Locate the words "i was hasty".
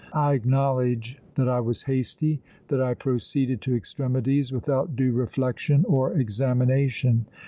1.47-2.41